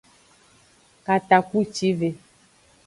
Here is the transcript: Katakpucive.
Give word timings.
Katakpucive. 1.05 2.07